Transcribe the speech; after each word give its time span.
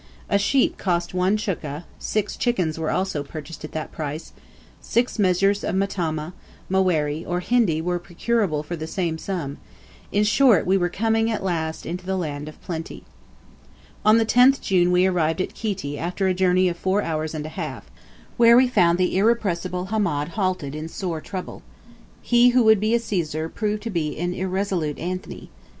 A 0.29 0.39
sheep 0.39 0.79
cost 0.79 1.13
one 1.13 1.37
chukka; 1.37 1.83
six 1.99 2.35
chickens 2.35 2.79
were 2.79 2.89
also 2.89 3.21
purchased 3.21 3.63
at 3.63 3.71
that 3.73 3.91
price; 3.91 4.33
six 4.81 5.19
measures 5.19 5.63
of 5.63 5.75
matama, 5.75 6.33
maweri, 6.71 7.23
or 7.23 7.39
hindi, 7.39 7.83
were 7.83 7.99
procurable 7.99 8.63
for 8.63 8.75
the 8.75 8.87
same 8.87 9.19
sum; 9.19 9.59
in 10.11 10.23
short, 10.23 10.65
we 10.65 10.75
were 10.75 10.89
coming, 10.89 11.29
at 11.29 11.43
last, 11.43 11.85
into 11.85 12.03
the 12.03 12.17
land 12.17 12.49
of 12.49 12.59
plenty. 12.63 13.03
On 14.03 14.17
the 14.17 14.25
10th 14.25 14.59
June 14.59 14.91
we 14.91 15.05
arrived 15.05 15.39
at 15.39 15.53
Kiti 15.53 15.99
after 15.99 16.27
a 16.27 16.33
journey 16.33 16.67
of 16.67 16.77
four 16.77 17.03
hours 17.03 17.35
and 17.35 17.45
a 17.45 17.49
half, 17.49 17.91
where 18.37 18.57
we 18.57 18.67
found 18.67 18.97
the 18.97 19.15
irrepressible 19.15 19.85
Hamed 19.91 20.29
halted 20.29 20.73
in 20.73 20.87
sore 20.87 21.21
trouble. 21.21 21.61
He 22.23 22.49
who 22.49 22.63
would 22.63 22.79
be 22.79 22.95
a 22.95 22.99
Caesar, 22.99 23.49
proved 23.49 23.83
to 23.83 23.91
be 23.91 24.17
an 24.17 24.33
irresolute 24.33 24.97
Antony. 24.97 25.51